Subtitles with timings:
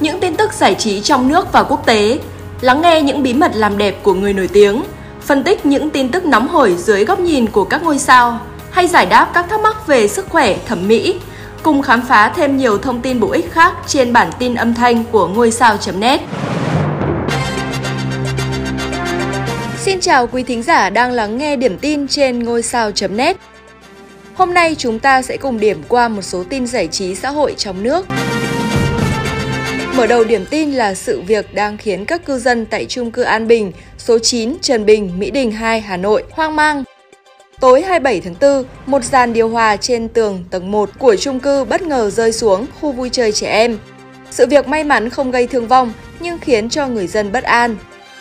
[0.00, 2.18] những tin tức giải trí trong nước và quốc tế,
[2.60, 4.82] lắng nghe những bí mật làm đẹp của người nổi tiếng,
[5.20, 8.40] phân tích những tin tức nóng hổi dưới góc nhìn của các ngôi sao,
[8.70, 11.16] hay giải đáp các thắc mắc về sức khỏe, thẩm mỹ,
[11.62, 15.04] cùng khám phá thêm nhiều thông tin bổ ích khác trên bản tin âm thanh
[15.04, 16.20] của ngôi sao.net.
[19.78, 23.36] Xin chào quý thính giả đang lắng nghe điểm tin trên ngôi sao.net.
[24.34, 27.54] Hôm nay chúng ta sẽ cùng điểm qua một số tin giải trí xã hội
[27.58, 28.06] trong nước.
[29.98, 33.22] Mở đầu điểm tin là sự việc đang khiến các cư dân tại chung cư
[33.22, 36.84] An Bình, số 9 Trần Bình, Mỹ Đình 2, Hà Nội hoang mang.
[37.60, 41.64] Tối 27 tháng 4, một dàn điều hòa trên tường tầng 1 của chung cư
[41.64, 43.78] bất ngờ rơi xuống khu vui chơi trẻ em.
[44.30, 47.76] Sự việc may mắn không gây thương vong nhưng khiến cho người dân bất an.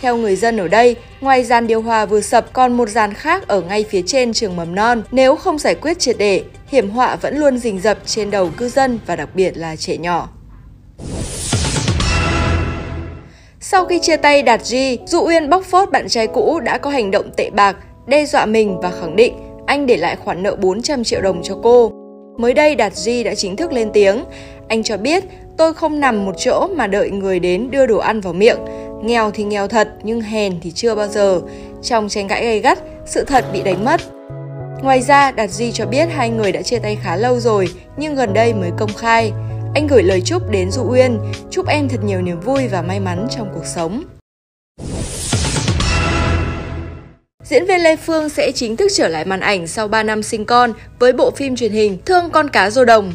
[0.00, 3.48] Theo người dân ở đây, ngoài dàn điều hòa vừa sập còn một dàn khác
[3.48, 5.02] ở ngay phía trên trường mầm non.
[5.10, 8.68] Nếu không giải quyết triệt để, hiểm họa vẫn luôn rình rập trên đầu cư
[8.68, 10.28] dân và đặc biệt là trẻ nhỏ.
[13.70, 16.90] Sau khi chia tay Đạt di Dụ Uyên bóc phốt bạn trai cũ đã có
[16.90, 19.34] hành động tệ bạc, đe dọa mình và khẳng định
[19.66, 21.92] anh để lại khoản nợ 400 triệu đồng cho cô.
[22.38, 24.24] Mới đây Đạt di đã chính thức lên tiếng.
[24.68, 25.24] Anh cho biết,
[25.56, 28.58] tôi không nằm một chỗ mà đợi người đến đưa đồ ăn vào miệng.
[29.02, 31.40] Nghèo thì nghèo thật, nhưng hèn thì chưa bao giờ.
[31.82, 34.00] Trong tranh cãi gay gắt, sự thật bị đánh mất.
[34.82, 38.14] Ngoài ra, Đạt di cho biết hai người đã chia tay khá lâu rồi, nhưng
[38.14, 39.32] gần đây mới công khai.
[39.74, 41.18] Anh gửi lời chúc đến du Uyên,
[41.50, 44.04] chúc em thật nhiều niềm vui và may mắn trong cuộc sống.
[47.44, 50.44] Diễn viên Lê Phương sẽ chính thức trở lại màn ảnh sau 3 năm sinh
[50.44, 53.12] con với bộ phim truyền hình Thương con cá rô đồng.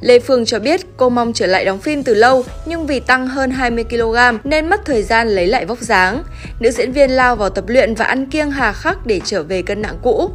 [0.00, 3.26] Lê Phương cho biết cô mong trở lại đóng phim từ lâu nhưng vì tăng
[3.26, 6.22] hơn 20kg nên mất thời gian lấy lại vóc dáng.
[6.60, 9.62] Nữ diễn viên lao vào tập luyện và ăn kiêng hà khắc để trở về
[9.62, 10.30] cân nặng cũ.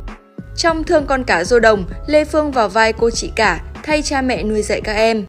[0.57, 4.21] Trong Thương con cá rô đồng, Lê Phương vào vai cô chị cả thay cha
[4.21, 5.25] mẹ nuôi dạy các em.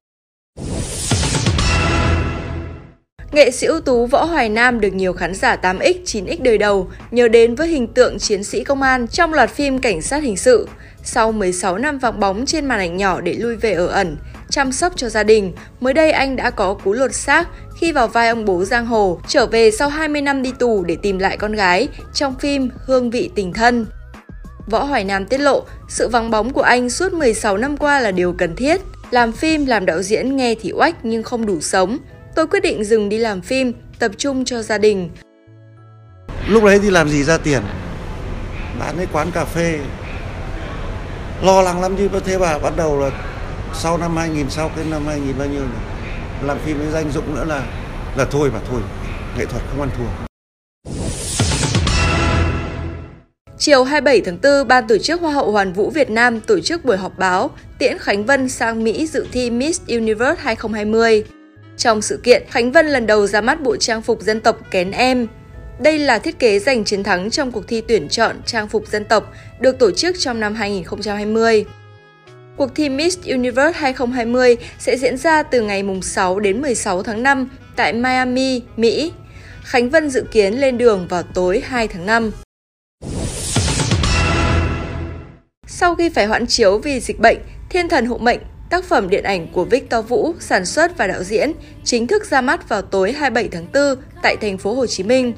[3.34, 6.90] Nghệ sĩ ưu tú Võ Hoài Nam được nhiều khán giả 8X, 9X đời đầu
[7.10, 10.36] nhớ đến với hình tượng chiến sĩ công an trong loạt phim Cảnh sát hình
[10.36, 10.68] sự.
[11.02, 14.16] Sau 16 năm vắng bóng trên màn ảnh nhỏ để lui về ở ẩn,
[14.50, 17.48] chăm sóc cho gia đình, mới đây anh đã có cú lột xác
[17.80, 20.96] khi vào vai ông bố Giang Hồ, trở về sau 20 năm đi tù để
[21.02, 23.86] tìm lại con gái trong phim Hương vị tình thân.
[24.66, 28.10] Võ Hoài Nam tiết lộ, sự vắng bóng của anh suốt 16 năm qua là
[28.10, 28.80] điều cần thiết.
[29.10, 31.98] Làm phim, làm đạo diễn nghe thì oách nhưng không đủ sống,
[32.34, 35.10] tôi quyết định dừng đi làm phim, tập trung cho gia đình.
[36.48, 37.62] Lúc đấy thì làm gì ra tiền?
[38.78, 39.78] Bán cái quán cà phê.
[41.42, 43.10] Lo lắng lắm chứ thế bà bắt đầu là
[43.74, 45.82] sau năm 2000, sau cái năm 2000 bao nhiêu này.
[46.42, 47.66] Làm phim với danh dụng nữa là
[48.16, 48.80] là thôi và thôi.
[49.38, 50.24] Nghệ thuật không ăn thua.
[53.58, 56.84] Chiều 27 tháng 4, Ban tổ chức Hoa hậu Hoàn vũ Việt Nam tổ chức
[56.84, 61.24] buổi họp báo tiễn Khánh Vân sang Mỹ dự thi Miss Universe 2020.
[61.76, 64.90] Trong sự kiện, Khánh Vân lần đầu ra mắt bộ trang phục dân tộc Kén
[64.90, 65.26] Em.
[65.78, 69.04] Đây là thiết kế giành chiến thắng trong cuộc thi tuyển chọn trang phục dân
[69.04, 71.64] tộc được tổ chức trong năm 2020.
[72.56, 77.48] Cuộc thi Miss Universe 2020 sẽ diễn ra từ ngày 6 đến 16 tháng 5
[77.76, 79.12] tại Miami, Mỹ.
[79.62, 82.30] Khánh Vân dự kiến lên đường vào tối 2 tháng 5.
[85.66, 87.38] Sau khi phải hoãn chiếu vì dịch bệnh,
[87.70, 91.22] Thiên thần hộ mệnh Tác phẩm điện ảnh của Victor Vũ, sản xuất và đạo
[91.22, 91.52] diễn,
[91.84, 95.32] chính thức ra mắt vào tối 27 tháng 4 tại thành phố Hồ Chí Minh.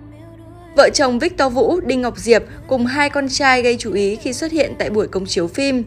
[0.76, 4.32] Vợ chồng Victor Vũ, Đinh Ngọc Diệp cùng hai con trai gây chú ý khi
[4.32, 5.84] xuất hiện tại buổi công chiếu phim.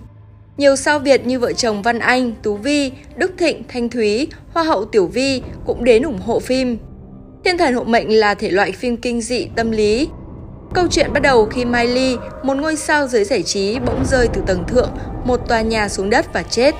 [0.57, 4.63] Nhiều sao Việt như vợ chồng Văn Anh, Tú Vi, Đức Thịnh, Thanh Thúy, Hoa
[4.63, 6.77] hậu Tiểu Vi cũng đến ủng hộ phim.
[7.43, 10.09] Thiên thần hộ mệnh là thể loại phim kinh dị tâm lý.
[10.73, 14.41] Câu chuyện bắt đầu khi Miley, một ngôi sao giới giải trí bỗng rơi từ
[14.47, 14.89] tầng thượng,
[15.25, 16.75] một tòa nhà xuống đất và chết.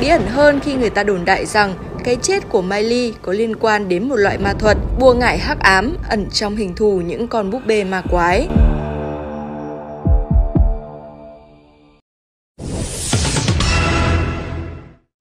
[0.00, 1.74] Bí ẩn hơn khi người ta đồn đại rằng
[2.04, 5.60] cái chết của Miley có liên quan đến một loại ma thuật, bùa ngải hắc
[5.60, 8.48] ám ẩn trong hình thù những con búp bê ma quái.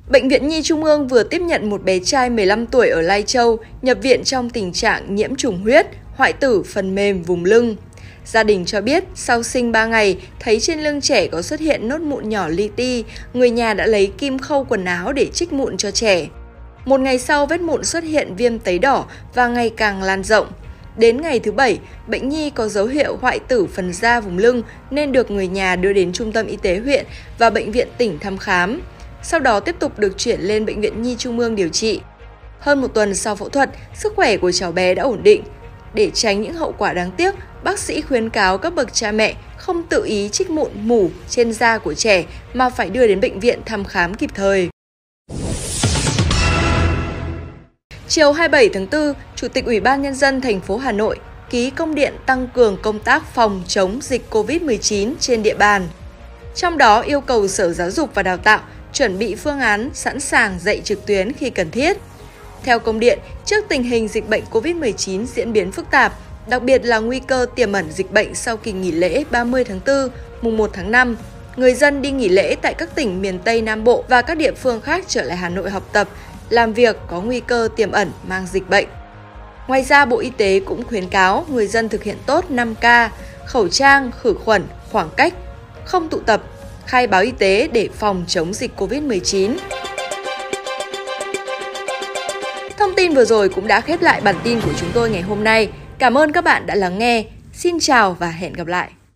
[0.09, 3.23] Bệnh viện Nhi Trung ương vừa tiếp nhận một bé trai 15 tuổi ở Lai
[3.23, 7.75] Châu nhập viện trong tình trạng nhiễm trùng huyết, hoại tử phần mềm vùng lưng.
[8.25, 11.87] Gia đình cho biết sau sinh 3 ngày, thấy trên lưng trẻ có xuất hiện
[11.87, 15.53] nốt mụn nhỏ li ti, người nhà đã lấy kim khâu quần áo để trích
[15.53, 16.27] mụn cho trẻ.
[16.85, 20.47] Một ngày sau, vết mụn xuất hiện viêm tấy đỏ và ngày càng lan rộng.
[20.97, 24.63] Đến ngày thứ bảy, bệnh nhi có dấu hiệu hoại tử phần da vùng lưng
[24.91, 27.05] nên được người nhà đưa đến trung tâm y tế huyện
[27.37, 28.81] và bệnh viện tỉnh thăm khám.
[29.23, 32.01] Sau đó tiếp tục được chuyển lên bệnh viện Nhi Trung ương điều trị.
[32.59, 35.43] Hơn một tuần sau phẫu thuật, sức khỏe của cháu bé đã ổn định.
[35.95, 39.35] Để tránh những hậu quả đáng tiếc, bác sĩ khuyến cáo các bậc cha mẹ
[39.57, 43.39] không tự ý trích mụn mủ trên da của trẻ mà phải đưa đến bệnh
[43.39, 44.69] viện thăm khám kịp thời.
[48.07, 51.19] Chiều 27 tháng 4, Chủ tịch Ủy ban Nhân dân thành phố Hà Nội
[51.49, 55.87] ký công điện tăng cường công tác phòng chống dịch COVID-19 trên địa bàn.
[56.55, 58.59] Trong đó yêu cầu Sở Giáo dục và Đào tạo
[58.93, 61.97] chuẩn bị phương án sẵn sàng dạy trực tuyến khi cần thiết.
[62.65, 66.13] Theo công điện, trước tình hình dịch bệnh COVID-19 diễn biến phức tạp,
[66.47, 69.79] đặc biệt là nguy cơ tiềm ẩn dịch bệnh sau kỳ nghỉ lễ 30 tháng
[69.87, 70.09] 4,
[70.41, 71.17] mùng 1 tháng 5,
[71.55, 74.51] người dân đi nghỉ lễ tại các tỉnh miền Tây Nam Bộ và các địa
[74.51, 76.07] phương khác trở lại Hà Nội học tập,
[76.49, 78.87] làm việc có nguy cơ tiềm ẩn mang dịch bệnh.
[79.67, 83.09] Ngoài ra, Bộ Y tế cũng khuyến cáo người dân thực hiện tốt 5K,
[83.45, 85.33] khẩu trang, khử khuẩn, khoảng cách,
[85.85, 86.43] không tụ tập,
[86.85, 89.57] khai báo y tế để phòng chống dịch COVID-19.
[92.85, 95.43] Thông tin vừa rồi cũng đã khép lại bản tin của chúng tôi ngày hôm
[95.43, 95.69] nay.
[95.99, 97.25] Cảm ơn các bạn đã lắng nghe.
[97.53, 98.89] Xin chào và hẹn gặp lại.